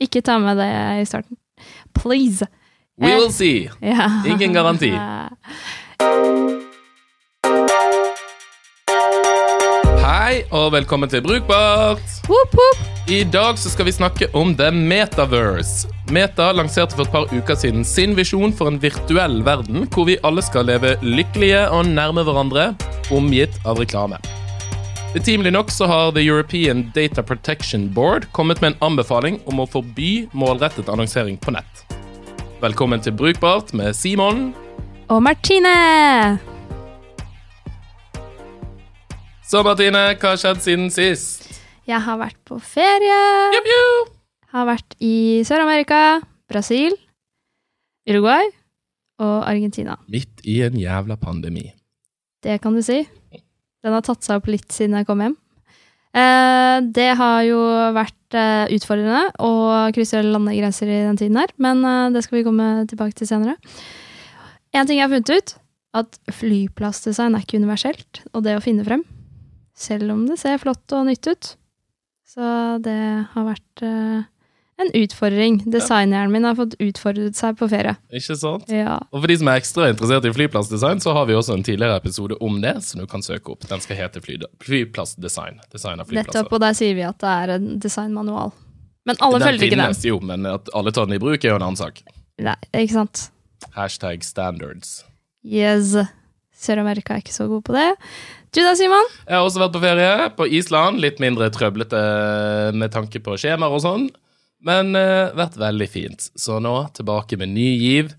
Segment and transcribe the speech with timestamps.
[0.00, 0.68] Ikke ta med det
[1.02, 1.36] i starten.
[1.96, 2.46] Please.
[3.00, 3.16] We Eh.
[3.18, 3.68] will see.
[3.82, 4.10] Ja.
[4.26, 4.92] Ingen garanti.
[10.06, 12.02] Hei, og velkommen til Brukbart.
[12.28, 12.80] Woop, woop.
[13.10, 15.88] I dag så skal vi snakke om The Metaverse.
[16.10, 20.18] Meta lanserte for et par uker siden sin visjon for en virtuell verden hvor vi
[20.26, 22.72] alle skal leve lykkelige og nærme hverandre,
[23.14, 24.18] omgitt av reklame.
[25.14, 29.66] Betimelig nok så har The European Data Protection Board kommet med en anbefaling om å
[29.70, 31.84] forby målrettet annonsering på nett.
[32.60, 34.50] Velkommen til Brukbart med Simon.
[35.08, 35.72] Og Martine!
[39.46, 41.46] Så Martine, hva har skjedd siden sist?
[41.86, 43.18] Jeg har vært på ferie.
[43.54, 44.14] Jup, jup.
[44.56, 46.18] Har vært i Sør-Amerika,
[46.50, 46.96] Brasil,
[48.10, 48.50] Uruguay
[49.22, 49.96] og Argentina.
[50.10, 51.68] Midt i en jævla pandemi.
[52.42, 53.04] Det kan du si.
[53.86, 55.36] Den har tatt seg opp litt siden jeg kom hjem.
[56.16, 57.60] Eh, det har jo
[57.94, 59.52] vært eh, utfordrende å
[59.94, 63.54] krysse landegrenser i den tiden her, men eh, det skal vi komme tilbake til senere.
[64.74, 65.54] En ting jeg har funnet ut,
[65.96, 69.04] at flyplassdesign er ikke universelt, og det å finne frem,
[69.76, 71.52] selv om det ser flott og nytt ut.
[72.26, 72.48] Så
[72.84, 72.98] det
[73.32, 74.26] har vært eh,
[74.82, 75.62] en utfordring.
[75.72, 77.94] Designhjernen min har fått utfordret seg på ferie.
[78.12, 78.68] Ikke sant?
[78.72, 78.98] Ja.
[79.10, 81.96] Og for de som er ekstra interessert i flyplassdesign, så har vi også en tidligere
[82.00, 83.64] episode om det, som du kan søke opp.
[83.70, 85.62] Den skal hete fly Flyplassdesign.
[85.72, 86.32] Design av flyplasser.
[86.42, 88.52] Nettopp, og der sier vi at det er en designmanual.
[89.06, 89.98] Men alle den følger ikke den.
[90.10, 92.02] jo, men at alle tar den i bruk, er jo en annen sak.
[92.42, 93.28] Nei, ikke sant?
[93.76, 94.98] Hashtag standards.
[95.46, 95.94] Yes.
[96.56, 97.88] Sør-Amerika er ikke så god på det.
[98.56, 99.08] Du da, Simon?
[99.26, 101.00] Jeg har også vært på ferie på Island.
[101.04, 102.00] Litt mindre trøblete
[102.76, 104.06] med tanke på skjemaer og sånn,
[104.64, 106.30] men uh, vært veldig fint.
[106.38, 108.14] Så nå tilbake med ny giv,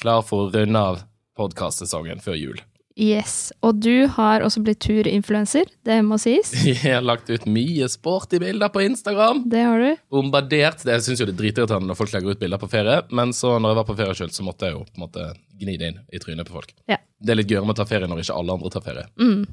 [0.00, 1.04] klar for å runde av
[1.36, 2.62] podkastsesongen før jul.
[2.96, 3.52] Yes.
[3.60, 6.54] Og du har også blitt turinfluenser, det må sies.
[6.64, 9.42] Jeg har lagt ut mye sporty bilder på Instagram.
[9.52, 9.90] Det har du.
[10.12, 13.36] bombardert Jeg syns jo det er dritirriterende når folk legger ut bilder på ferie, men
[13.36, 15.28] så når jeg var på ferie sjøl, så måtte jeg jo på en måte
[15.60, 16.72] gni det inn i trynet på folk.
[16.88, 16.96] Ja.
[17.20, 19.04] Det er litt gøyere med å ta ferie når ikke alle andre tar ferie.
[19.20, 19.44] Mm.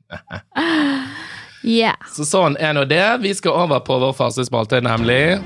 [1.64, 1.98] Yeah.
[2.16, 3.04] Så sånn er nå det.
[3.24, 5.40] Vi skal over på vår faste spalte, nemlig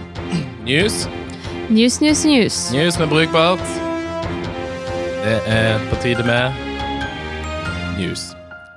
[0.67, 1.07] news.
[1.73, 2.57] News, news, news.
[2.75, 3.63] News med brukbart.
[5.23, 6.53] Det er på tide med
[7.97, 8.27] news.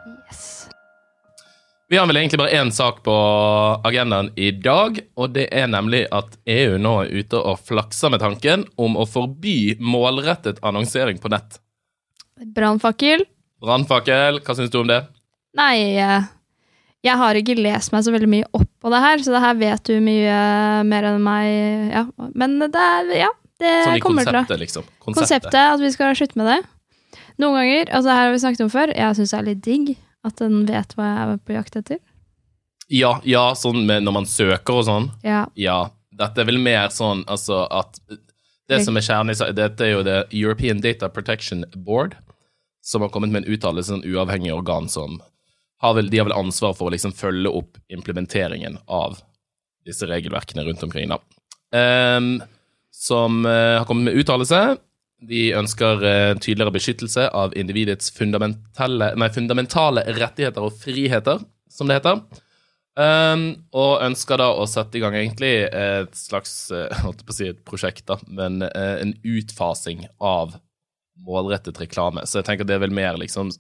[0.06, 0.68] Yes.
[1.90, 3.16] Vi har vel egentlig bare én sak på
[3.84, 8.24] agendaen i dag, og det er nemlig at EU nå er ute og flakser med
[8.24, 11.60] tanken om å forby målrettet annonsering på nett.
[12.56, 13.26] Brannfakkel?
[13.60, 15.02] Brannfakkel, hva syns du om det?
[15.56, 16.32] Nei, eh,
[17.06, 19.58] jeg har ikke lest meg så veldig mye opp på det her, så det her
[19.60, 20.38] vet du mye
[20.90, 21.50] mer enn meg.
[21.94, 22.04] Ja.
[22.38, 23.30] Men det er, ja,
[23.62, 24.88] det Sånn kommer til å konseptet, liksom.
[25.06, 26.58] Konseptet, at vi skal slutte med det.
[27.40, 29.64] Noen ganger, altså det her har vi snakket om før, jeg syns det er litt
[29.64, 29.94] digg
[30.26, 32.00] at den vet hva jeg er på jakt etter.
[32.92, 35.10] Ja, ja, sånn med når man søker og sånn.
[35.26, 35.84] Ja, Ja.
[36.16, 37.98] Dette er vel mer sånn altså at
[38.70, 42.16] Det som er kjernen i Dette er jo det European Data Protection Board,
[42.80, 45.20] som har kommet med en uttalelse, en uavhengig organ som
[45.82, 49.18] har vel, De har vel ansvar for å liksom følge opp implementeringen av
[49.86, 51.20] disse regelverkene rundt omkring, da.
[51.76, 52.40] Um,
[52.94, 54.60] som uh, har kommet med uttalelse.
[55.26, 62.00] De ønsker uh, tydeligere beskyttelse av individets fundamentale, nei, fundamentale rettigheter og friheter, som det
[62.00, 62.22] heter.
[62.96, 67.36] Um, og ønsker da å sette i gang egentlig et slags eh, holdt på å
[67.36, 70.56] si et prosjekt, da, men en utfasing av
[71.26, 72.24] målrettet reklame.
[72.24, 73.52] Så jeg tenker det er vel mer liksom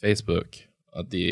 [0.00, 0.62] Facebook.
[0.96, 1.24] At de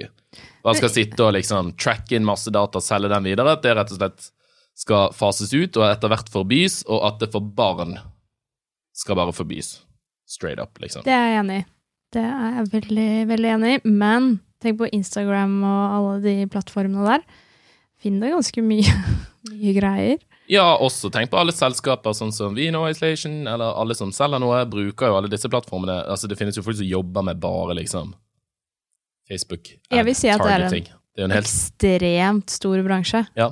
[0.62, 3.56] bare skal sitte og liksom tracke inn masse data og selge den videre.
[3.56, 4.30] At det rett og slett
[4.78, 7.96] skal fases ut og etter hvert forbys, og at det for barn
[8.94, 9.80] skal bare forbys.
[10.28, 11.02] Straight up, liksom.
[11.06, 11.66] det er jeg enig i.
[12.14, 13.80] Det er jeg veldig, veldig enig i.
[13.88, 14.30] Men
[14.62, 17.24] tenk på Instagram og alle de plattformene der.
[17.98, 18.94] Finner ganske mye,
[19.50, 20.22] mye greier.
[20.48, 24.62] Ja, også tenk på alle selskaper sånn som Vino Isolation, eller alle som selger noe,
[24.70, 26.00] bruker jo alle disse plattformene.
[26.08, 28.14] Altså, det finnes jo folk som jobber med bare liksom
[29.28, 30.88] Facebook Jeg vil si at det er en.
[31.18, 33.24] Det er en helt Ekstremt stor bransje.
[33.36, 33.48] Ja.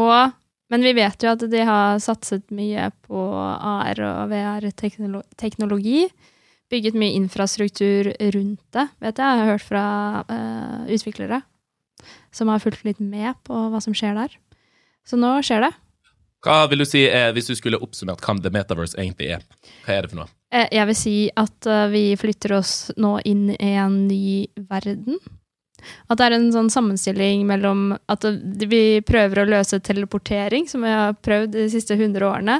[0.00, 0.32] Og,
[0.68, 6.08] men vi vet jo at de har satset mye på AR og VR-teknologi.
[6.68, 9.24] Bygget mye infrastruktur rundt det, vet jeg.
[9.24, 9.84] Jeg har hørt fra
[10.28, 11.40] uh, utviklere
[12.34, 14.34] som har fulgt litt med på hva som skjer der.
[15.08, 15.72] Så nå skjer det.
[16.44, 19.46] Hva vil du si eh, hvis du skulle oppsummert hva The Metaverse egentlig er?
[19.86, 20.30] Hva er det for noe?
[20.54, 25.18] Eh, Jeg vil si at eh, vi flytter oss nå inn i en ny verden.
[26.08, 28.26] At det er en sånn sammenstilling mellom at
[28.68, 32.58] vi prøver å løse teleportering, som vi har prøvd de siste 100 årene,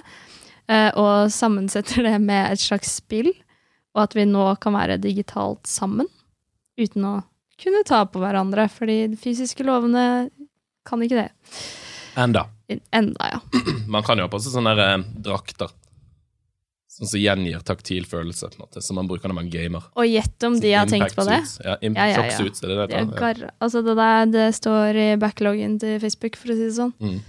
[0.70, 3.32] eh, og sammensetter det med et slags spill,
[3.96, 6.08] og at vi nå kan være digitalt sammen,
[6.78, 7.16] uten å
[7.58, 10.28] kunne ta på hverandre, fordi de fysiske lovene
[10.86, 11.28] kan ikke det.
[12.18, 12.46] Enda.
[12.94, 13.40] Enda, ja.
[13.92, 15.72] Man kan jo ha på seg sånne eh, drakter.
[16.98, 19.84] Sånn som gjengir taktil følelse, på en måte, som man bruker når man gamer.
[19.94, 21.38] Og gjett om de har tenkt på det.
[21.46, 21.60] Suits.
[21.62, 22.38] Ja, impact Ja, ja, ja.
[22.40, 23.28] suits, er det det Det?
[23.38, 23.50] Ja.
[23.62, 26.94] altså det, der, det står i backloggen til Facebook, for å si det sånn.
[26.98, 27.20] Mm.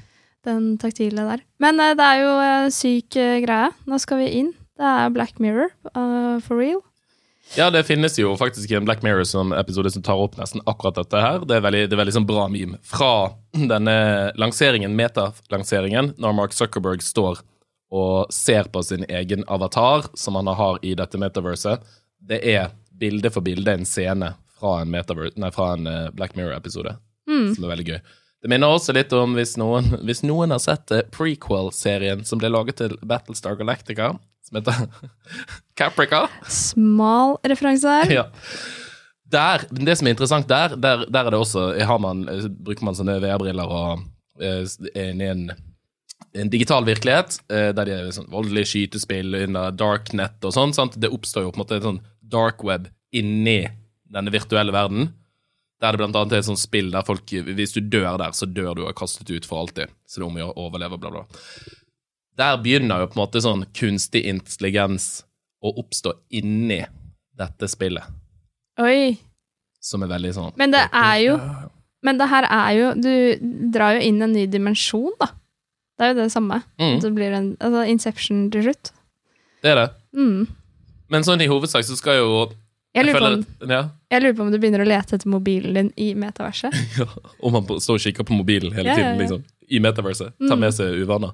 [0.49, 1.43] Den taktile der.
[1.61, 3.69] Men uh, det er jo en syk uh, greie.
[3.85, 4.53] Nå skal vi inn.
[4.79, 6.81] Det er Black Mirror, uh, for real.
[7.57, 10.97] Ja, det finnes jo faktisk en Black Mirror som episode som tar opp nesten akkurat
[10.97, 11.45] dette her.
[11.45, 12.81] Det er veldig, det er veldig sånn bra meme.
[12.85, 13.13] Fra
[13.53, 13.95] denne
[14.37, 17.41] lanseringen, metalanseringen, når Mark Zuckerberg står
[17.91, 21.81] og ser på sin egen avatar, som han har i dette metaverset.
[22.21, 22.69] Det er
[22.99, 26.97] bilde for bilde en scene fra en, nei, fra en eh, Black Mirror-episode,
[27.29, 27.51] Mm.
[27.55, 27.99] som er veldig gøy.
[28.41, 32.49] Det minner også litt om, hvis noen, hvis noen har sett eh, prequel-serien som ble
[32.49, 34.13] laget til Battlestar Galactica,
[34.47, 34.87] som heter
[35.77, 36.23] Caprica.
[36.49, 38.13] Smal referanse der.
[38.13, 38.25] Ja.
[39.29, 42.23] Der, det som er interessant der, der, der er det også har man,
[42.65, 44.01] Bruker man sånne VR-briller og
[44.41, 44.63] eh,
[44.95, 45.43] er inne i en,
[46.33, 50.73] en digital virkelighet, eh, der det er sånn voldelige skytespill under darknet og sånn.
[50.73, 50.99] sant?
[50.99, 53.63] Det oppstår jo på en måte et sånn dark web inni
[54.09, 55.13] denne virtuelle verden.
[55.79, 58.45] Der det blant annet er et sånt spill der folk Hvis du dør der, så
[58.45, 59.87] dør du og er kastet ut for alltid.
[60.05, 61.23] Så det er om å gjøre å overleve, bla, bla.
[62.37, 65.23] Der begynner jo på en måte sånn kunstig intelligens
[65.61, 66.83] å oppstå inni
[67.39, 68.07] dette spillet
[68.79, 69.17] Oi.
[69.83, 71.35] som er veldig sånn Men det er jo
[72.05, 73.11] Men det her er jo Du
[73.75, 75.33] drar jo inn en ny dimensjon, da.
[75.99, 76.61] Det er jo det samme.
[76.79, 76.99] Mm.
[77.03, 78.91] Det blir en altså Inception til slutt.
[79.61, 79.89] Det er det.
[80.15, 80.47] Mm.
[81.11, 82.29] Men sånn i hovedsak så skal jo
[82.95, 85.29] Jeg lurer, føler om, at- ja, jeg lurer på om du begynner å lete etter
[85.29, 86.73] mobilen din i metaverset.
[87.43, 89.19] Om man står og kikker på mobilen hele Ja, ja, tiden, ja.
[89.25, 89.43] liksom.
[89.69, 90.31] I metaverset.
[90.39, 90.59] Ta Mm.
[90.63, 91.31] med seg uvaner.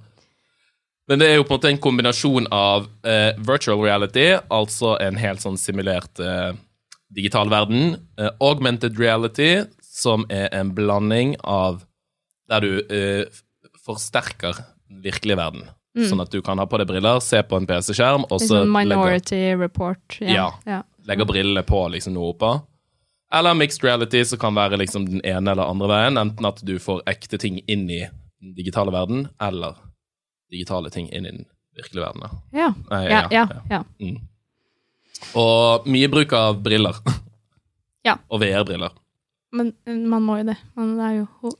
[1.07, 5.15] Men det er jo på en måte en kombinasjon av eh, virtual reality, altså en
[5.21, 6.53] helt sånn simulert eh,
[7.13, 11.85] digital verden, eh, augmented reality, som er en blanding av
[12.49, 13.25] der du eh,
[13.85, 15.67] forsterker den virkelige verden.
[15.95, 19.37] Sånn at du kan ha på deg briller, se på en PC-skjerm, og så Minority
[19.37, 20.17] legger, Report.
[20.19, 20.49] Ja.
[20.67, 20.81] ja.
[21.07, 22.49] legger brillene på liksom noe oppå.
[23.35, 26.19] Eller mixed reality, som kan være liksom den ene eller andre veien.
[26.19, 29.79] Enten at du får ekte ting inn i den digitale verden, eller
[30.51, 31.47] digitale ting inn i den
[31.79, 32.41] virkelige verden.
[32.55, 32.73] Ja.
[32.91, 33.83] Nei, Ja, ja, ja.
[34.03, 34.19] Mm.
[35.39, 36.99] Og mye bruk av briller.
[38.03, 38.19] Ja.
[38.31, 38.91] Og VR-briller.
[39.55, 39.71] Men
[40.11, 40.59] man må jo det.
[40.75, 41.55] Det er jo ho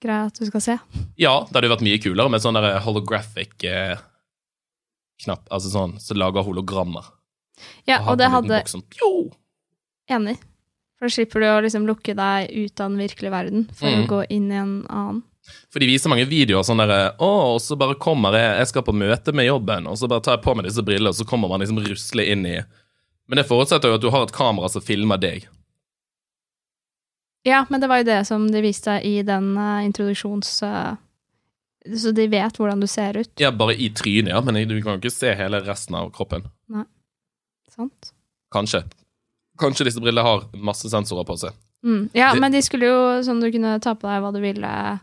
[0.00, 0.78] hovedgreia at du skal se.
[1.18, 3.98] Ja, det hadde jo vært mye kulere med sånn der holographic eh,
[5.24, 7.04] knapp, altså sånn, som lager hologrammer.
[7.86, 8.82] Ja, og og det hadde Sånn!
[10.10, 10.38] Enig.
[10.98, 14.04] For da slipper du å liksom lukke deg ut av den virkelige verden for Mm.
[14.04, 15.22] å gå inn i en annen.
[15.70, 18.82] For de viser mange videoer sånn derre Å, og så bare kommer jeg Jeg skal
[18.82, 21.24] på møte med jobben, og så bare tar jeg på meg disse brillene, og så
[21.26, 22.58] kommer man liksom rusle inn i
[23.26, 25.48] Men det forutsetter jo at du har et kamera som filmer deg.
[27.48, 30.62] Ja, men det var jo det som de viste i den uh, introduksjons...
[30.66, 30.96] Uh,
[31.88, 33.30] Så de vet hvordan du ser ut.
[33.40, 36.42] Ja, bare i trynet, ja, men du kan jo ikke se hele resten av kroppen.
[36.68, 36.84] Nei,
[37.72, 38.10] Sant?
[38.52, 38.82] Kanskje.
[39.58, 41.56] Kanskje disse brillene har masse sensorer på seg.
[41.82, 42.10] Mm.
[42.12, 45.00] Ja, Det- men de skulle jo sånn du kunne ta på deg hva du ville,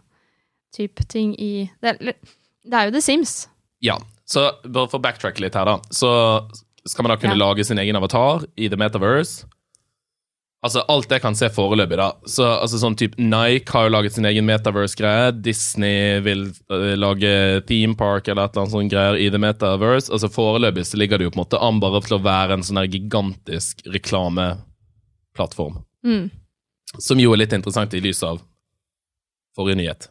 [0.78, 3.48] type ting i Det, det er jo The Sims.
[3.82, 3.98] Ja,
[4.30, 5.80] så bare for å backtracke litt her, da.
[5.90, 6.12] Så
[6.86, 7.42] skal man da kunne Ja.
[7.48, 9.46] lage sin egen avatar i The Metaverse.
[10.66, 12.08] Altså, alt jeg kan se foreløpig, da.
[12.26, 15.30] Så altså sånn type Nike har jo laget sin egen Metaverse-greie.
[15.46, 17.30] Disney vil uh, lage
[17.70, 20.10] theme park eller et eller annet sånt greier i The Metaverse.
[20.10, 22.66] Altså Foreløpig så ligger det jo på en måte an bare til å være en
[22.66, 25.78] sånn her gigantisk reklameplattform.
[26.08, 26.30] Mm.
[26.98, 28.42] Som jo er litt interessant i lys av
[29.58, 30.10] forrige nyhet.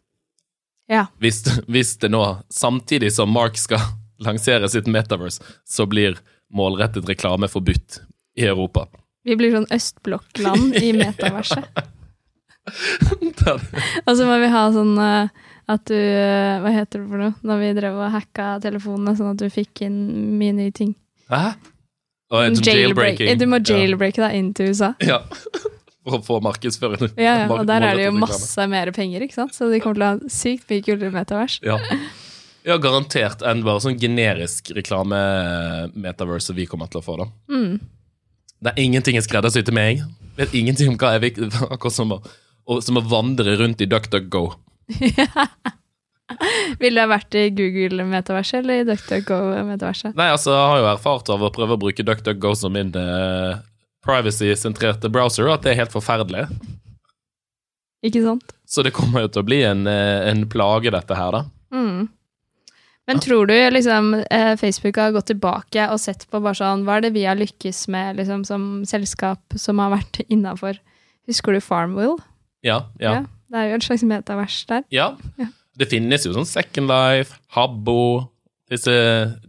[0.86, 1.08] Ja.
[1.18, 2.22] Hvis, hvis det nå,
[2.54, 3.82] samtidig som Mark skal
[4.26, 6.20] lansere sitt Metaverse, så blir
[6.54, 7.98] målrettet reklame forbudt
[8.38, 8.86] i Europa.
[9.26, 11.84] Vi blir sånn østblokkland i metaverset.
[14.06, 17.34] Og så må vi ha sånn eh, at du eh, Hva heter det for noe?
[17.46, 19.98] Når vi drev og hacka telefonene sånn at du fikk inn
[20.40, 20.94] mye nye ting.
[21.30, 21.56] Hæ?
[22.32, 22.66] Jailbreak.
[22.66, 23.38] jailbreaking.
[23.38, 24.92] Du må jailbreake deg inn til USA.
[25.06, 25.22] Ja.
[26.06, 27.16] For å få markedsføring.
[27.18, 29.56] Ja, ja, og der er det jo masse mer penger, ikke sant?
[29.56, 31.56] Så de kommer til å ha sykt mye kulere metavers.
[31.66, 31.80] Ja.
[32.62, 37.26] ja, garantert enn bare sånn generisk reklame-metaverse vi kommer til å få, da.
[37.50, 37.80] Mm.
[38.62, 40.02] Det er ingenting er skreddersyr til meg.
[40.38, 41.50] Vet ingenting om hva jeg vil.
[41.74, 42.20] Akkurat som å,
[42.84, 44.46] som å vandre rundt i DuckDuckGo.
[46.82, 50.16] Ville ha vært i Google-metaverset eller i DuckDuckGo-metaverset?
[50.18, 53.60] Nei, altså, jeg har jo erfart av å prøve å bruke DuckDuckGo som min uh,
[54.06, 56.46] privacy-sentrerte browser, at det er helt forferdelig.
[58.06, 58.56] Ikke sant?
[58.68, 61.44] Så det kommer jo til å bli en, eh, en plage, dette her, da.
[61.74, 62.08] Mm.
[63.06, 66.96] Men tror du liksom eh, Facebook har gått tilbake og sett på bare sånn Hva
[66.98, 70.80] er det vi har lykkes med liksom, som selskap som har vært innafor?
[71.30, 72.18] Husker du Farmville?
[72.66, 73.20] Ja, ja.
[73.46, 74.82] Det er jo et slags metavers der.
[74.90, 75.12] ja.
[75.38, 75.52] Ja.
[75.76, 78.30] Det finnes jo sånn Second Life, Habbo
[78.70, 78.94] Disse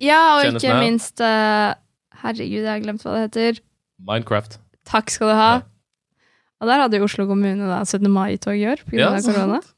[0.03, 1.71] Ja, og Kjennes ikke minst uh,
[2.19, 3.61] Herregud, jeg har glemt hva det heter.
[4.03, 4.57] Minecraft.
[4.89, 5.49] Takk skal du ha.
[5.55, 6.27] Ja.
[6.57, 8.09] Og der hadde jo Oslo kommune da 17.
[8.11, 8.97] mai-tog i år pga.
[8.99, 9.69] Ja, av sant.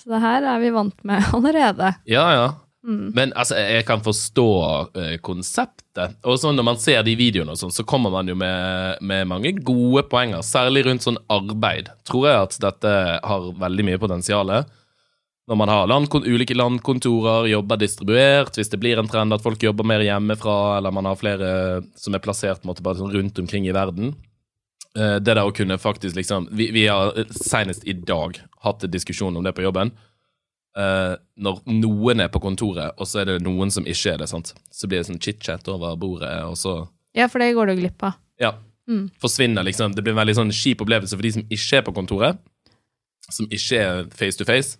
[0.00, 1.94] Så det her er vi vant med allerede.
[2.08, 2.48] Ja, ja.
[2.86, 3.10] Mm.
[3.12, 4.48] Men altså, jeg kan forstå
[4.96, 6.16] uh, konseptet.
[6.24, 9.28] Og sånn når man ser de videoene, og sånn, så kommer man jo med, med
[9.28, 10.44] mange gode poenger.
[10.46, 11.92] Særlig rundt sånn arbeid.
[12.08, 14.54] Tror jeg at dette har veldig mye potensial.
[15.50, 19.60] Når man har land, ulike landkontorer, jobber distribuert, hvis det blir en trend at folk
[19.64, 21.52] jobber mer hjemmefra, eller man har flere
[21.98, 24.14] som er plassert måte, sånn rundt omkring i verden.
[24.98, 28.90] Eh, Det der å kunne faktisk liksom Vi, vi har senest i dag hatt en
[28.90, 29.92] diskusjon om det på jobben.
[30.78, 34.28] Uh, når noen er på kontoret, og så er det noen som ikke er det,
[34.30, 34.52] sant?
[34.70, 38.02] så blir det sånn chit-chat over bordet, og så Ja, for det går du glipp
[38.06, 38.14] av.
[38.38, 38.52] ja,
[38.88, 39.10] Mm.
[39.20, 39.94] forsvinner liksom.
[39.94, 42.38] Det blir en veldig sånn kjip opplevelse for de som ikke er på kontoret,
[43.30, 44.78] som ikke er face to face.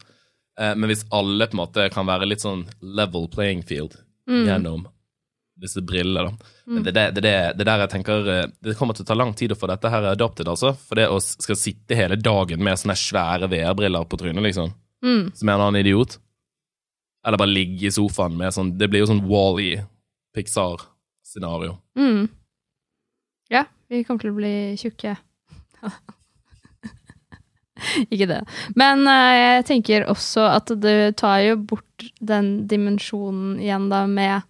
[0.58, 3.96] Uh, men hvis alle på en måte kan være litt sånn level playing field
[4.28, 4.46] Mm.
[4.46, 4.86] gjennom
[5.60, 6.52] disse brillene, da.
[6.70, 9.32] Men det, det, det, det der jeg tenker eh, Det kommer til å ta lang
[9.36, 10.72] tid å få dette her adopted, altså.
[10.88, 15.30] For det å skal sitte hele dagen med sånne svære VR-briller på trynet, liksom, Mm.
[15.32, 16.18] som en annen idiot.
[17.26, 19.86] Eller bare ligge i sofaen med sånn Det blir jo sånn Wall-E,
[20.36, 21.78] Pixar-scenario.
[21.96, 22.28] Mm.
[23.48, 25.16] Ja, vi kommer til å bli tjukke.
[28.12, 28.40] Ikke det.
[28.76, 34.44] Men uh, jeg tenker også at du tar jo bort den dimensjonen igjen da med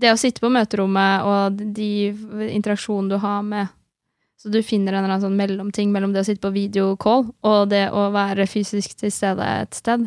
[0.00, 1.90] det å sitte på møterommet og de
[2.50, 3.76] interaksjonen du har med
[4.40, 7.58] Så du finner en eller annen sånn mellomting mellom det å sitte på videocall og
[7.68, 10.06] det å være fysisk til stede et sted.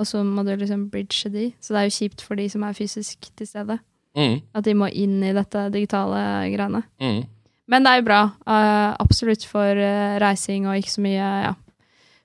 [0.00, 1.50] Og så må du liksom bridge de.
[1.60, 3.76] Så det er jo kjipt for de som er fysisk til stede.
[4.16, 6.22] Mm, At de må inn i dette digitale
[6.54, 6.82] greiene.
[7.00, 7.22] mm.
[7.70, 8.22] Men det er jo bra.
[8.44, 11.52] Uh, absolutt for uh, reising og ikke så mye ja,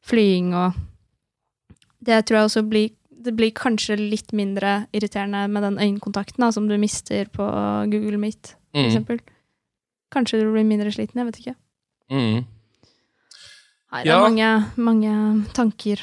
[0.04, 0.84] flying og
[2.08, 2.90] Det tror jeg også blir
[3.24, 7.46] Det blir kanskje litt mindre irriterende med den øyekontakten da, som du mister på
[7.92, 8.90] Google Meet, for Mm.
[8.92, 9.20] eksempel.
[10.14, 11.56] Kanskje du blir mindre sliten, jeg vet ikke.
[12.12, 12.46] Mm.
[13.92, 14.18] Nei, det Ja.
[14.20, 16.00] er mange, mange tanker.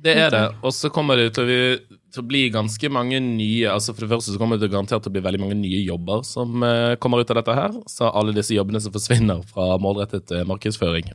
[0.00, 0.54] Det er det.
[0.62, 1.78] Og så kommer det til å,
[2.12, 5.10] til å bli ganske mange nye altså For det første så kommer det garantert til
[5.10, 7.70] å bli veldig mange nye jobber som eh, kommer ut av dette her.
[7.88, 11.10] Så alle disse jobbene som forsvinner fra målrettet eh, markedsføring,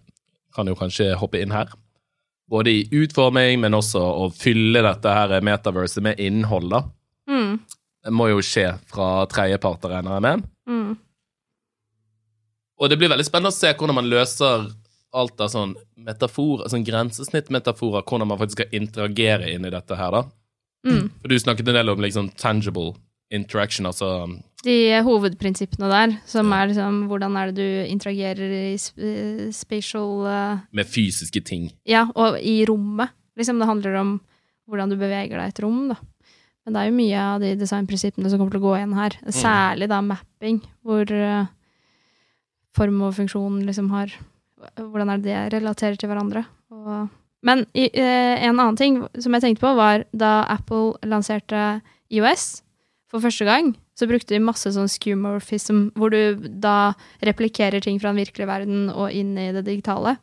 [0.55, 1.67] kan jo kanskje hoppe inn her.
[2.53, 6.83] Både i utforming, men også å fylle dette her metaverset med innhold, da.
[7.29, 7.55] Mm.
[8.03, 10.45] Det må jo skje fra tredjeparter, regner jeg med.
[10.69, 10.91] Mm.
[12.83, 14.67] Og det blir veldig spennende å se hvordan man løser
[15.13, 20.13] alt av sånn metafor, sånn grensesnittmetaforer, hvordan man faktisk skal interagere inn i dette her,
[20.19, 20.24] da.
[20.83, 21.07] Mm.
[21.22, 22.93] For du snakket en del om liksom tangible
[23.32, 24.27] interaction, altså
[24.63, 29.00] De hovedprinsippene der, som er liksom hvordan er det du interagerer i sp
[29.51, 31.72] spatial uh, med fysiske ting.
[31.89, 33.12] Ja, og i rommet.
[33.38, 34.13] Liksom, det handler om
[34.70, 35.98] hvordan du beveger deg i et rom, da.
[36.63, 39.18] Men det er jo mye av de designprinsippene som kommer til å gå igjen her.
[39.36, 41.50] Særlig da mapping, hvor uh,
[42.77, 44.20] form og funksjon liksom har
[44.80, 46.46] Hvordan er det det relaterer til hverandre?
[46.72, 47.10] Og,
[47.44, 52.62] men i, uh, en annen ting som jeg tenkte på, var da Apple lanserte IOS
[53.13, 56.93] for første gang, så brukte de masse sånn skewmorphism, hvor du da
[57.24, 60.15] replikerer ting fra den virkelige verden og inn i det digitale.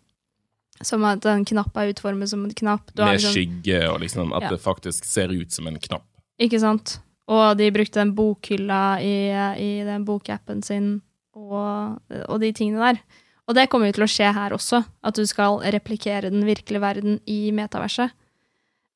[0.82, 2.90] Som at en knapp er utformet som en knapp.
[2.96, 4.48] Du har Med liksom- skygge og liksom at Ja.
[4.50, 6.04] det faktisk ser ut som en knapp.
[6.40, 6.98] Ikke sant?
[7.28, 9.30] Og de brukte den bokhylla i,
[9.60, 11.02] i den bokappen sin,
[11.36, 13.00] og, og de tingene der.
[13.46, 16.80] Og det kommer jo til å skje her også, at du skal replikere den virkelige
[16.80, 18.10] verden i metaverset.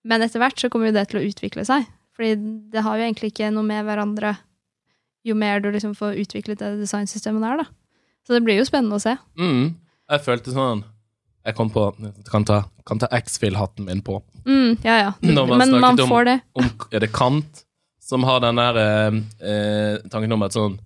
[0.05, 1.87] Men etter hvert så kommer jo det til å utvikle seg,
[2.17, 2.35] fordi
[2.73, 4.37] det har jo egentlig ikke noe med hverandre
[5.25, 7.67] jo mer du liksom får utviklet det designsystemet der, da.
[8.27, 9.17] Så det blir jo spennende å se.
[9.41, 9.75] Mm.
[10.11, 10.83] Jeg følte sånn
[11.45, 11.83] Jeg kom på
[12.31, 14.19] Kan ta, kan ta X-Fill-hatten min på.
[14.47, 15.13] Mm, ja, ja.
[15.21, 16.41] Når man Men man om- får det.
[16.55, 17.65] Om, er det Kant
[18.01, 19.19] som har den der eh,
[19.49, 20.79] eh, tanken om at sånn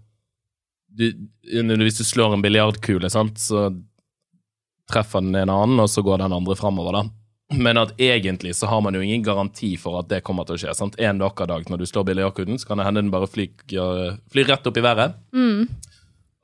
[0.88, 3.68] du, Hvis du slår en biljardkule, sant, så
[4.90, 7.02] treffer den en annen, og så går den andre framover, da.
[7.54, 10.60] Men at egentlig så har man jo ingen garanti for at det kommer til å
[10.60, 10.74] skje.
[10.76, 10.98] sant?
[11.00, 13.48] En vakker dag når du slår biljardkulen, så kan det hende den bare flyr,
[14.28, 15.14] flyr rett opp i været.
[15.32, 15.68] Mm,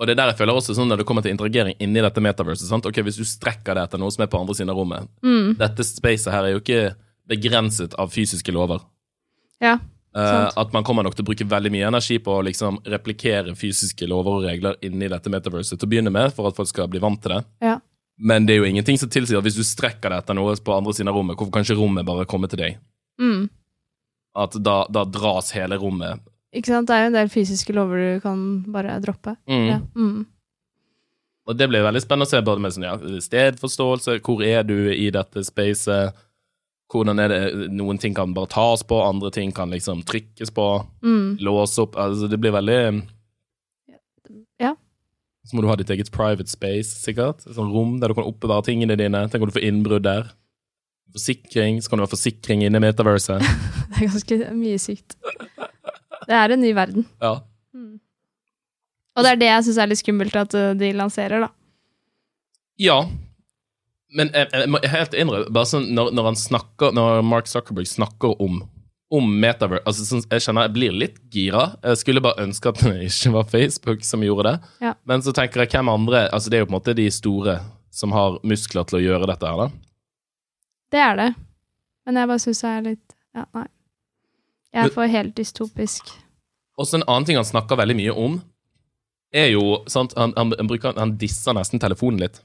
[0.01, 2.21] Og det er der jeg føler også sånn når det kommer til interagering inni dette
[2.25, 2.67] metaverset.
[2.67, 2.87] sant?
[2.87, 5.55] Ok, Hvis du strekker det etter noe som er på andre siden av rommet mm,
[5.61, 6.95] Dette spacet her er jo ikke
[7.29, 8.81] begrenset av fysiske lover.
[9.61, 9.79] ja.
[10.15, 10.55] Sant.
[10.57, 14.07] at man kommer nok til å bruke veldig mye energi på å liksom replikere fysiske
[14.07, 17.01] lover og regler inni dette metaverset til å begynne med, for at folk skal bli
[17.03, 17.41] vant til det.
[17.67, 17.81] Ja.
[18.19, 20.75] Men det er jo ingenting som tilsier at hvis du strekker deg etter noe på
[20.77, 22.77] andre siden av rommet, hvorfor kan ikke rommet bare komme til deg?
[23.21, 23.49] Mm.
[24.39, 26.23] At da, da dras hele rommet.
[26.55, 26.87] Ikke sant?
[26.87, 29.35] Det er jo en del fysiske lover du kan bare droppe.
[29.51, 29.67] Mm.
[29.67, 29.81] Ja.
[29.99, 30.23] Mm.
[31.45, 34.77] Og det blir veldig spennende å se både med sånn, ja, stedforståelse, hvor er du
[34.95, 36.15] i dette spacet,
[36.95, 37.41] hvordan er det,
[37.75, 40.69] noen ting kan bare tas på, andre ting kan liksom trykkes på,
[41.05, 41.37] Mm.
[41.45, 43.03] låse opp, altså det blir veldig...
[45.45, 48.29] Så må du ha ditt eget private space, sikkert, et sånt rom der du kan
[48.29, 50.31] oppbevare tingene dine, tenk om du får innbrudd der.
[51.15, 53.45] Forsikring, så kan du ha forsikring inne i metaverset.
[53.95, 55.19] Det er ganske mye sykt.
[56.25, 57.05] Det er en ny verden.
[57.23, 57.37] Ja.
[59.15, 61.53] Og det er det jeg syns er litt skummelt at uh, de lanserer, da.
[62.83, 62.97] Ja,
[64.15, 67.87] men jeg, jeg må helt innrømme, bare sånn når, når han snakker, når Mark Zuckerberg
[67.91, 68.63] snakker om
[69.15, 71.69] om Metaverse altså sånn, Jeg kjenner jeg blir litt gira.
[71.85, 74.73] Jeg skulle bare ønske at det ikke var Facebook som gjorde det.
[74.89, 74.95] Ja.
[75.09, 77.59] Men så tenker jeg hvem andre altså Det er jo på en måte de store
[77.95, 79.69] som har muskler til å gjøre dette her, da.
[80.91, 81.29] Det er det.
[82.07, 83.69] Men jeg bare syns jeg er litt Ja, nei.
[84.75, 86.11] Jeg er for helt dystopisk.
[86.75, 88.41] Også en annen ting han snakker veldig mye om,
[89.35, 92.41] er jo sant, han, han, han, bruker, han disser nesten telefonen litt.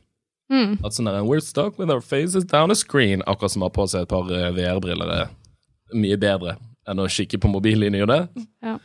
[0.54, 0.78] Mm.
[0.86, 3.26] At sånn der, We're stuck with our faces down a screen.
[3.26, 5.30] Akkurat som har på seg et par eh, VR-briller.
[5.94, 6.58] Mye bedre
[6.90, 8.20] enn å kikke på mobilen i ny og ne.
[8.66, 8.76] Ja.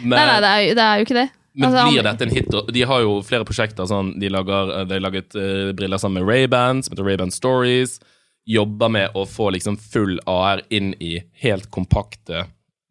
[0.00, 1.28] Men, Nei, nei, det er, jo- det er jo ikke det.
[1.54, 2.54] men altså, blir dette en hit?
[2.72, 3.88] De har jo flere prosjekter.
[3.90, 7.98] Sånn, de lager de har laget uh, briller sammen med Ray-Ban, som heter Ray-Ban Stories.
[8.46, 12.44] Jobber med å få liksom full AR inn i helt kompakte,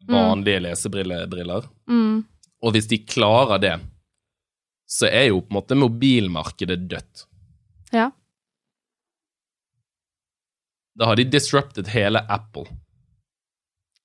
[0.08, 1.64] vanlige lesebriller.
[1.90, 2.20] Mm.
[2.62, 3.74] Og hvis de klarer det,
[4.90, 7.24] så er jo på en måte mobilmarkedet dødt.
[7.94, 8.10] Ja.
[10.98, 12.66] Da har de disrupted hele Apple.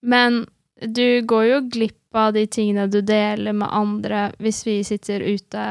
[0.05, 0.45] Men
[0.81, 5.65] du går jo glipp av de tingene du deler med andre hvis vi sitter ute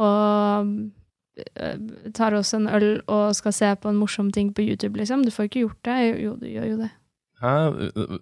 [0.00, 0.72] og
[1.60, 1.76] øh,
[2.16, 5.24] tar oss en øl og skal se på en morsom ting på YouTube, liksom.
[5.26, 5.98] Du får ikke gjort det.
[6.22, 6.90] Jo, du gjør jo det.
[7.42, 7.54] Hæ?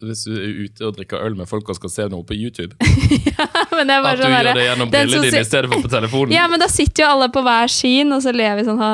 [0.00, 2.74] Hvis du er ute og drikker øl med folk og skal se noe på YouTube?
[3.28, 5.48] ja, men det er bare At du sånn gjør det gjennom den brillene dine i
[5.48, 6.34] stedet for på telefonen?
[6.38, 8.92] Ja, men da sitter jo alle på hver sin, og så ler vi sånn ha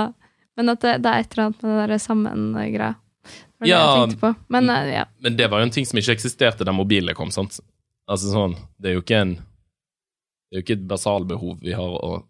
[0.59, 2.94] Men at det, det er et eller annet med det derre sammen-greia.
[3.61, 4.35] Det det Ja, på.
[4.53, 5.05] Men øh, ja.
[5.25, 7.61] Men det var jo en ting som ikke eksisterte da mobilene kom, sant?
[8.09, 11.83] Altså sånn, det er jo ikke en Det er jo ikke et basalbehov vi har
[12.01, 12.25] å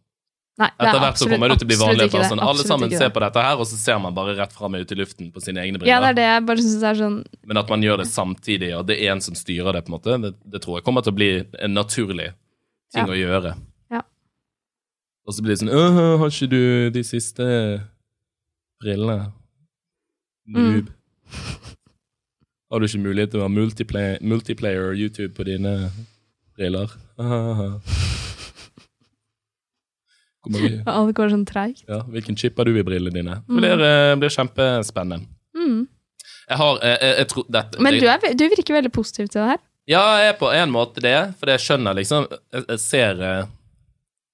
[0.57, 2.71] Nei, det er Etter hvert så kommer det til å bli vanlig sånn, alle Absolutt
[2.71, 5.29] sammen ser på dette her, og så ser man bare rett fram ut i luften
[5.35, 6.09] på sine egne Ja, det briller.
[6.09, 8.97] er det jeg bare syns er sånn Men at man gjør det samtidig, og det
[9.05, 11.19] er en som styrer det, på en måte, det, det tror jeg kommer til å
[11.19, 12.31] bli en naturlig
[12.95, 13.13] ting Ja.
[13.13, 13.53] å gjøre.
[13.93, 14.01] Ja.
[15.29, 17.45] Og så blir det sånn øh, Har ikke du de siste
[18.81, 19.33] brillene?
[20.49, 20.87] Mm.
[22.71, 25.91] Har du ikke mulighet til å ha multiplayer, multiplayer YouTube på dine
[26.57, 26.91] briller?
[30.87, 31.83] Alt går sånn treigt.
[31.91, 33.35] ja, hvilken chip har du i brillene dine?
[33.47, 33.57] Det Mm.
[33.61, 35.27] blir, eh, blir kjempespennende.
[35.57, 35.89] Mm.
[36.49, 39.41] Jeg har jeg, jeg, jeg tror, dette, Men du, er, du virker veldig positiv til
[39.41, 39.59] det her.
[39.89, 43.47] Ja, jeg er på en måte det, for jeg skjønner liksom Jeg, jeg ser eh,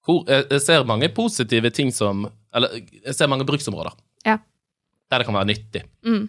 [0.05, 2.69] hvor, jeg, jeg ser mange positive ting som Eller
[3.05, 3.93] jeg ser mange bruksområder
[4.27, 4.39] Ja.
[5.11, 5.83] der det kan være nyttig.
[6.05, 6.29] Mm.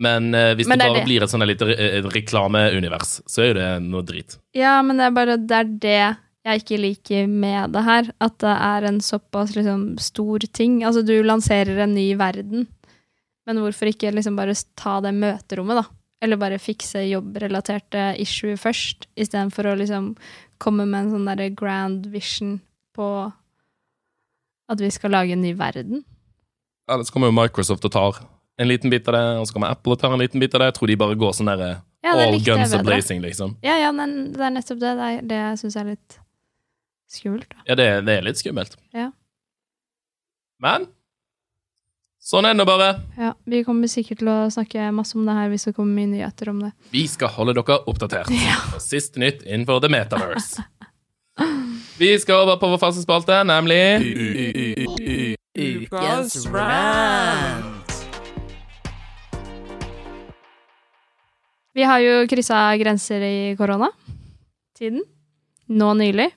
[0.00, 1.06] Men eh, hvis Men det det bare det.
[1.10, 4.38] blir et sånn lite re eh, reklameunivers, så er jo det noe drit.
[4.56, 6.02] Ja, men det er bare det er det
[6.42, 8.08] jeg ikke liker med det her.
[8.24, 10.80] At det er en såpass liksom, stor ting.
[10.86, 12.66] Altså, du lanserer en ny verden,
[13.46, 15.86] men hvorfor ikke liksom bare ta det møterommet, da?
[16.22, 20.12] Eller bare fikse jobbrelaterte issue først, istedenfor å liksom
[20.62, 22.60] komme med en sånn derre grand vision
[22.94, 23.06] på
[24.70, 26.04] at vi skal lage en ny verden.
[26.90, 28.22] Ellers så kommer jo Microsoft og tar
[28.58, 30.62] en liten bit av det, og så kommer Apple og tar en liten bit av
[30.62, 30.70] det.
[30.72, 31.70] Jeg tror de bare går sånn derre
[32.04, 33.56] Ja, all guns a blazing, liksom.
[33.64, 34.92] Ja, ja, men det er nettopp det.
[34.98, 36.18] Det, er, det syns jeg er litt
[37.12, 37.48] skummelt.
[37.52, 37.62] Da.
[37.70, 38.76] Ja, det, det er litt skummelt.
[38.96, 39.10] Ja.
[40.62, 40.86] Men
[42.22, 42.92] sånn er det nå bare.
[43.18, 46.12] Ja, vi kommer sikkert til å snakke masse om det her hvis det kommer mye
[46.12, 46.72] nyheter om det.
[46.94, 48.30] Vi skal holde dere oppdatert
[48.74, 50.66] på siste nytt innenfor The Metaverse.
[51.98, 53.82] Vi skal over på vår faste spalte, nemlig
[55.52, 57.81] Ukas rant.
[61.72, 65.02] Vi har jo kryssa grenser i koronatiden.
[65.72, 66.28] Nå nylig.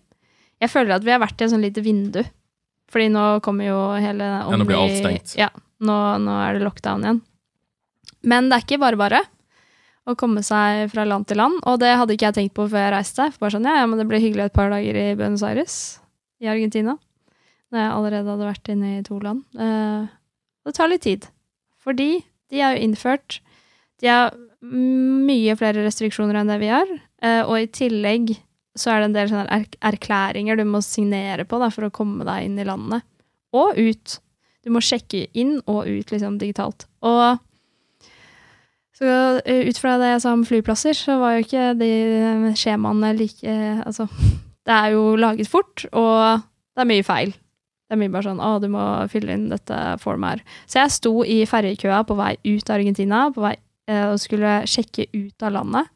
[0.63, 2.21] Jeg føler at vi har vært i et sånn lite vindu.
[2.91, 5.34] Fordi nå kommer jo hele Ja, nå blir alt stengt.
[5.39, 5.50] Ja,
[5.84, 7.21] nå, nå er det lockdown igjen.
[8.26, 9.21] Men det er ikke bare bare
[10.06, 11.60] å komme seg fra land til land.
[11.67, 13.28] Og det hadde ikke jeg tenkt på før jeg reiste.
[13.34, 15.78] For bare sånn, ja, ja, men det ble hyggelig et par dager i Buenos Aires
[16.43, 16.95] i Argentina.
[17.74, 19.43] Når jeg allerede hadde vært inne i to land.
[19.58, 20.06] Eh,
[20.65, 21.26] det tar litt tid.
[21.84, 22.10] Fordi
[22.54, 23.39] de har jo innført
[24.02, 26.90] De har mye flere restriksjoner enn det vi har.
[27.22, 28.36] eh, og i tillegg
[28.76, 32.26] så er det en del sånne erklæringer du må signere på da, for å komme
[32.28, 33.06] deg inn i landet.
[33.56, 34.18] Og ut.
[34.66, 36.88] Du må sjekke inn og ut liksom digitalt.
[37.06, 37.40] Og
[38.96, 39.08] så
[39.46, 41.92] eh, ut fra det jeg sa om flyplasser, så var jo ikke de
[42.56, 43.56] skjemaene like
[43.86, 44.08] Altså,
[44.66, 46.44] det er jo laget fort, og
[46.76, 47.34] det er mye feil.
[47.86, 50.44] Det er mye bare sånn 'Å, du må fylle inn dette formet her'.
[50.66, 54.63] Så jeg sto i ferjekøa på vei ut av Argentina på vei, eh, og skulle
[54.65, 55.91] sjekke ut av landet.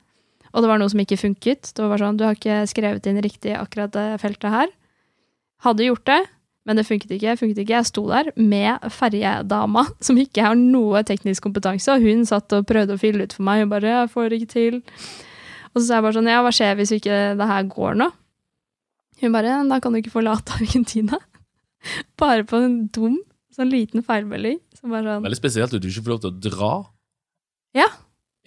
[0.54, 1.72] Og det var noe som ikke funket.
[1.76, 4.74] Det var sånn 'Du har ikke skrevet inn riktig akkurat det feltet her'.
[5.62, 6.22] Hadde gjort det,
[6.66, 7.38] men det funket ikke.
[7.38, 7.78] funket ikke.
[7.78, 12.66] Jeg sto der med ferjedama, som ikke har noe teknisk kompetanse, og hun satt og
[12.66, 13.62] prøvde å fylle ut for meg.
[13.62, 14.84] Hun bare 'Jeg får det ikke til'.
[15.74, 18.12] Og så sa jeg bare sånn 'Ja, hva skjer hvis ikke det her går nå?'
[19.22, 21.20] Hun bare 'Da kan du ikke forlate Argentina'.
[22.18, 23.22] Bare på en dum,
[23.56, 24.60] sånn liten feilmelding.
[24.76, 26.74] Sånn Veldig spesielt at du ikke får lov til å dra.
[27.78, 27.88] Ja.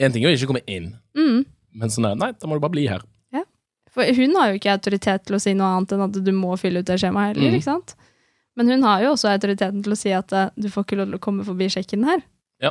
[0.03, 1.43] En ting er å ikke komme inn, mm.
[1.79, 3.05] men sånn er nei, da må du bare bli her.
[3.93, 6.55] For hun har jo ikke autoritet til å si noe annet enn at du må
[6.57, 7.57] fylle ut det skjemaet heller, mm.
[7.59, 7.93] ikke sant?
[8.57, 11.11] Men hun har jo også autoriteten til å si at eh, du får ikke lov
[11.11, 12.23] til å komme forbi sjekken her.
[12.65, 12.71] Ja.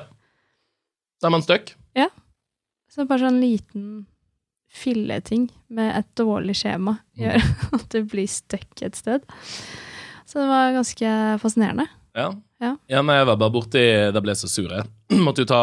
[1.22, 1.70] Da er man stuck.
[2.92, 3.84] Så bare sånn liten
[4.72, 7.40] filleting med et dårlig skjema gjør
[7.78, 9.24] at du blir stuck et sted.
[10.28, 11.88] Så det var ganske fascinerende.
[12.18, 12.32] Ja.
[12.62, 13.02] Ja.
[13.02, 14.88] nei, jeg var bare borti Da ble jeg så sur, jeg.
[15.26, 15.62] Måtte jo ta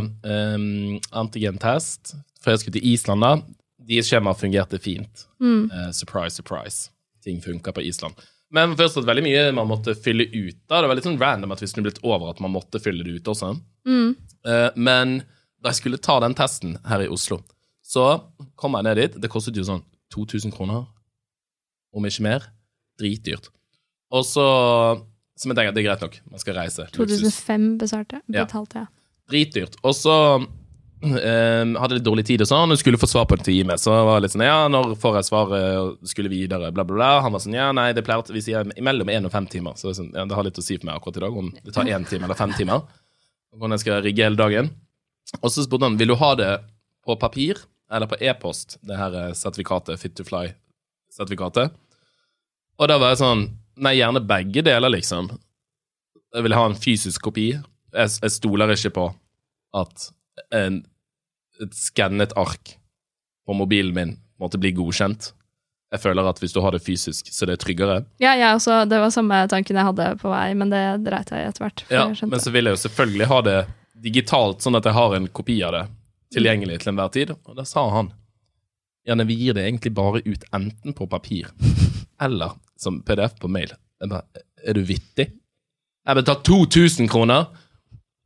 [0.00, 3.32] um, antigentest, for jeg skulle til Island da.
[3.82, 5.26] De skjemaene fungerte fint.
[5.42, 5.66] Mm.
[5.70, 6.90] Uh, surprise, surprise.
[7.22, 8.18] Ting funka på Island.
[8.52, 10.58] Men først at veldig mye man måtte fylle ut.
[10.68, 10.82] da.
[10.82, 13.20] Det var litt sånn random at vi skulle blitt over at man måtte fylle det
[13.20, 13.54] ut også.
[13.88, 14.10] Mm.
[14.46, 15.20] Uh, men
[15.62, 17.40] da jeg skulle ta den testen her i Oslo,
[17.82, 18.06] så
[18.58, 19.16] kom jeg ned dit.
[19.22, 20.84] Det kostet jo sånn 2000 kroner,
[21.96, 22.46] om ikke mer.
[23.00, 23.48] Dritdyrt.
[24.12, 24.44] Og så
[25.42, 26.88] Som jeg tenker, det er greit nok, man skal reise.
[26.94, 28.44] 2005 besvarte, Ja.
[28.46, 28.88] betalte ja.
[29.32, 29.78] Dritdyrt.
[29.82, 30.16] Og så
[31.02, 33.74] Um, hadde litt dårlig tid og sånn, og skulle få svar på en time.
[33.74, 37.08] Så var det litt sånn, ja, når får jeg svaret, skulle videre, bla, bla, bla.
[37.24, 39.74] Han var sånn, ja, nei, det pleier at vi sier mellom én og fem timer.
[39.80, 41.74] Så sånn, ja, det har litt å si for meg akkurat i dag, om det
[41.74, 42.84] tar én time eller fem timer.
[43.50, 44.70] Hvordan jeg skal rigge hele dagen.
[45.40, 46.52] Og så spurte han, vil du ha det
[47.02, 47.58] på papir
[47.90, 51.74] eller på e-post, det her eh, sertifikatet, Fit to Fly-sertifikatet?
[52.78, 55.30] Og da var jeg sånn, nei, gjerne begge deler, liksom.
[56.32, 57.50] Jeg vil ha en fysisk kopi.
[57.92, 59.06] Jeg, jeg stoler ikke på
[59.76, 60.08] at
[60.56, 60.80] en,
[61.60, 62.76] et skannet ark
[63.46, 65.32] på mobilen min måtte bli godkjent.
[65.92, 67.98] Jeg føler at hvis du har det fysisk, så det er tryggere.
[68.22, 71.44] Ja, ja også, det var samme tanken jeg hadde på vei, men det dreit jeg
[71.44, 71.84] i etter hvert.
[71.92, 73.58] Ja, men så vil jeg jo selvfølgelig ha det
[74.02, 75.84] digitalt, sånn at jeg har en kopi av det
[76.32, 77.34] tilgjengelig til enhver tid.
[77.44, 78.08] Og da sa han
[79.04, 81.48] ja, nei, vi gir det egentlig bare ut enten på papir
[82.24, 83.72] eller som PDF på mail.
[84.02, 85.28] Jeg bare, er du vittig?
[86.02, 87.50] Jeg betaler 2000 kroner,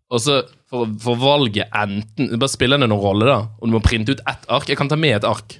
[0.09, 0.41] og så
[0.71, 3.39] for, for valget enten Bare spiller det noen rolle, da.
[3.61, 4.69] Om du må printe ut ett ark.
[4.71, 5.59] Jeg kan ta med et ark.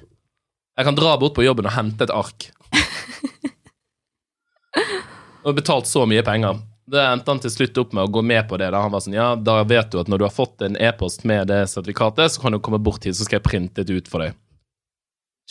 [0.77, 2.49] Jeg kan dra bort på jobben og hente et ark.
[5.45, 6.59] og betalt så mye penger.
[6.87, 8.69] Det endte han til slutt opp med å gå med på det.
[8.71, 11.25] Da han var sånn, ja, da vet du at når du har fått en e-post
[11.27, 14.11] med det sertifikatet, så kan du komme bort hit, så skal jeg printe det ut
[14.11, 14.37] for deg.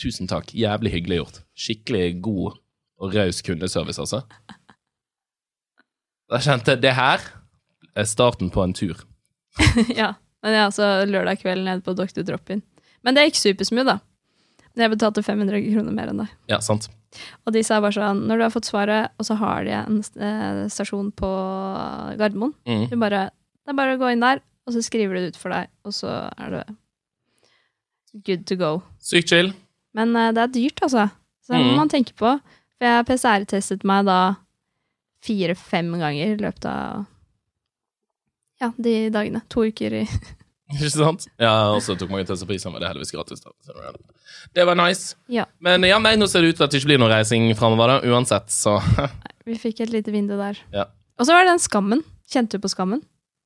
[0.01, 0.53] Tusen takk.
[0.55, 1.43] Jævlig hyggelig gjort.
[1.57, 2.57] Skikkelig god
[2.99, 4.23] og raus kundeservice, altså.
[6.27, 7.23] Da kjente jeg det her
[7.97, 8.99] er starten på en tur.
[10.01, 10.13] ja.
[10.45, 12.21] Men ja, så lørdag kveld nede på Dr.
[12.27, 12.61] Drop-In.
[13.05, 13.97] Men det gikk supersmooth, da.
[14.75, 16.33] Men Jeg betalte 500 kroner mer enn deg.
[16.51, 16.89] Ja, sant.
[17.47, 20.01] Og de sa bare sånn Når du har fått svaret, og så har de en
[20.03, 21.29] eh, stasjon på
[22.19, 22.89] Gardermoen Mm.
[22.91, 23.29] du bare,
[23.65, 25.69] Det er bare å gå inn der, og så skriver du det ut for deg,
[25.87, 26.65] og så er det
[28.27, 28.69] good to go.
[29.01, 29.53] Sykt chill.
[29.97, 31.07] Men eh, det er dyrt, altså.
[31.47, 31.77] Så det må Mm.
[31.81, 32.35] man tenke på.
[32.77, 34.19] For jeg PCR-testet meg da
[35.25, 37.05] fire-fem ganger i løpet av
[38.61, 39.43] ja, de dagene.
[39.53, 40.03] To uker i
[40.73, 41.29] Ikke sant?
[41.39, 43.39] Ja, og så tok mange tester på Island, men det er heldigvis gratis.
[43.39, 43.93] da.
[44.57, 45.15] Det var nice.
[45.31, 45.45] Ja.
[45.63, 47.93] Men ja, nei, nå ser det ut til at det ikke blir noen reising framover,
[47.93, 50.59] da, uansett, så Nei, Vi fikk et lite vindu der.
[50.75, 50.89] Ja.
[51.15, 52.03] Og så var det den skammen.
[52.27, 52.99] Kjente du på skammen?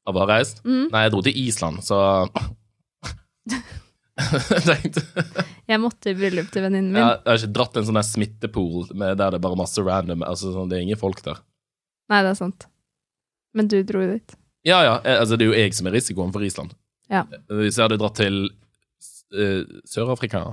[0.10, 0.64] Av å ha reist.
[0.66, 0.88] Mm.
[0.90, 2.02] Nei, jeg dro til Island, så
[5.72, 7.02] Jeg måtte i bryllup til venninnen min.
[7.02, 9.84] Jeg jeg har ikke dratt en sånn der smittepool med, der det er bare masse
[9.86, 11.40] random Altså, sånn, det er ingen folk der.
[12.12, 12.68] Nei, det er sant.
[13.56, 14.36] Men du dro jo dit.
[14.68, 16.76] Ja, ja, eh, altså, det er jo jeg som er risikoen for Island.
[17.12, 17.26] Ja.
[17.52, 20.46] Hvis jeg hadde dratt til uh, Sør-Afrika,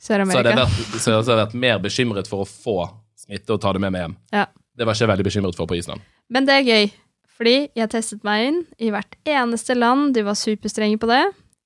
[0.00, 2.76] så hadde vært, så hadde jeg vært mer bekymret for å få
[3.24, 4.18] smitte og ta det med meg hjem.
[4.34, 4.48] Ja.
[4.74, 6.02] Det var ikke jeg veldig bekymret for på Island.
[6.34, 6.90] Men det er gøy,
[7.38, 10.12] fordi jeg testet meg inn i hvert eneste land.
[10.16, 11.22] De var superstrenge på det.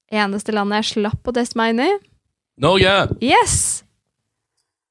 [0.08, 1.90] Eneste landet jeg slapp å teste meg inn i.
[2.62, 2.94] Norge!
[3.22, 3.84] Yes!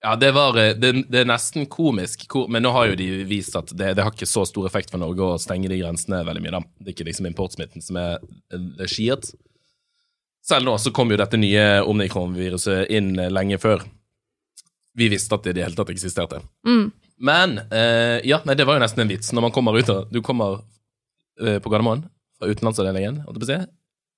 [0.04, 3.56] Ja, det var eh, det, det er nesten komisk, men nå har jo de vist
[3.58, 6.44] at det, det har ikke så stor effekt for Norge å stenge de grensene veldig
[6.46, 6.54] mye.
[6.60, 6.62] da.
[6.78, 8.20] Det er ikke liksom importsmitten som er
[8.54, 9.32] eh, skiet.
[10.48, 13.84] Selv nå så kom jo dette nye omnikron-viruset inn eh, lenge før
[14.98, 16.40] vi visste at det i det hele tatt eksisterte.
[16.66, 16.88] Mm.
[17.28, 19.34] Men eh, ja, nei, det var jo nesten en vits.
[19.34, 20.62] Når man kommer ut av Du kommer
[21.42, 22.06] eh, på Gardermoen
[22.38, 23.60] fra utenlandsavdelingen, holdt jeg på å si,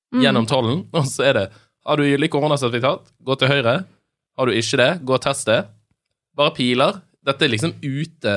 [0.10, 0.22] Mm.
[0.24, 1.48] gjennom tollen, og så er det
[1.86, 3.12] Har du gyldig koronasertifikat?
[3.26, 3.74] Gå til høyre.
[4.38, 5.60] Har du ikke det, gå og test det.
[6.38, 7.00] Bare piler.
[7.26, 8.34] Dette er liksom ute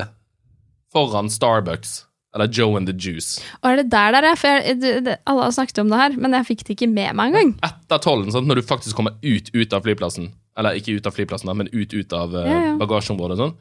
[0.92, 2.04] foran Starbucks
[2.34, 3.42] eller Joe and the Juice.
[3.60, 4.38] Og er det der der er?
[4.40, 6.88] For jeg, det, det, alle har snakket om det her, men jeg fikk det ikke
[6.88, 7.50] med meg engang.
[7.68, 10.30] Etter tollen, sånn, når du faktisk kommer ut, ut av flyplassen.
[10.56, 12.72] Eller ikke ut av flyplassen, men ut, ut av eh, Ja, ja.
[12.80, 13.54] bagasjeområdet og sånn.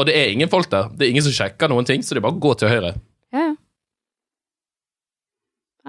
[0.00, 0.88] Og det er ingen folk der.
[0.96, 2.94] Det er ingen som sjekker noen ting, så det er bare å gå til høyre.
[3.36, 3.54] Ja, ja.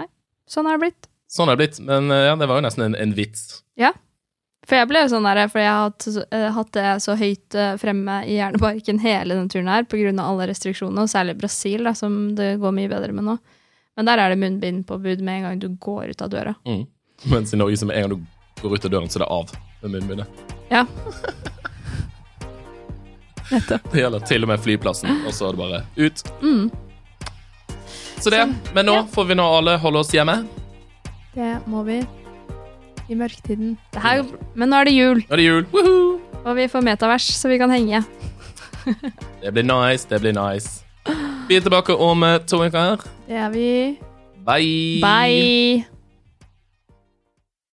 [0.01, 0.08] Nei,
[0.49, 1.10] sånn har det blitt.
[1.34, 1.84] Sånn er det blitt.
[1.84, 3.48] Men eh, ja, det var jo nesten en, en vits.
[4.63, 7.56] For jeg ble jo sånn der, for jeg har hatt, eh, hatt det så høyt
[7.60, 11.91] eh, fremme i hjernebarken hele denne turen her, av alle restriksjonene, og særlig Brasil, da,
[11.98, 13.36] som det går mye bedre med nå.
[13.98, 16.56] Men der er det munnbindpåbud med en gang du går ut av døra.
[16.65, 16.86] Mm.
[17.34, 19.54] Mens i Norge, som en gang du går ut av døren, så er det av
[19.84, 20.41] med munnbindet.
[20.72, 20.86] Ja.
[23.52, 23.91] Nettopp.
[23.91, 26.24] Det gjelder til og med flyplassen, og så er det bare ut.
[26.41, 26.72] Mm.
[28.24, 28.48] Så det.
[28.74, 30.62] Men nå får vi nå alle holde oss hjemme.
[31.34, 32.02] Det må vi.
[33.10, 33.78] I mørketiden.
[33.93, 34.24] Det her,
[34.56, 35.65] men nå er det jul, Nå er det jul.
[35.74, 36.19] Woohoo!
[36.43, 38.04] og vi får metavers, så vi kan henge.
[39.43, 40.84] Det blir nice, det blir nice.
[41.48, 43.04] Vi er tilbake om eh, to uker.
[43.28, 43.98] Det er vi.
[44.46, 45.02] Bye.
[45.04, 45.92] Bye!